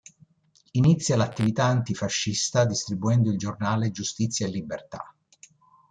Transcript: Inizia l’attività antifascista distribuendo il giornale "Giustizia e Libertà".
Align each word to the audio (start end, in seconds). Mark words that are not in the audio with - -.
Inizia 0.71 1.15
l’attività 1.15 1.65
antifascista 1.65 2.65
distribuendo 2.65 3.29
il 3.29 3.37
giornale 3.37 3.91
"Giustizia 3.91 4.47
e 4.47 4.49
Libertà". 4.49 5.15